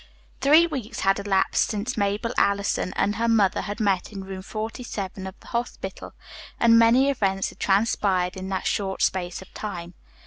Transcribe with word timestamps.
Three 0.39 0.65
weeks 0.65 1.01
had 1.01 1.19
elapsed 1.19 1.69
since 1.69 1.95
Mabel 1.95 2.33
Allison 2.35 2.91
and 2.95 3.17
her 3.17 3.27
mother 3.27 3.61
had 3.61 3.79
met 3.79 4.11
in 4.11 4.23
Room 4.23 4.41
47 4.41 5.27
of 5.27 5.39
the 5.41 5.47
hospital, 5.49 6.15
and 6.59 6.79
many 6.79 7.11
events 7.11 7.49
had 7.49 7.59
transpired 7.59 8.35
in 8.35 8.49
that 8.49 8.65
short 8.65 9.03
space 9.03 9.43
of 9.43 9.53
time. 9.53 9.93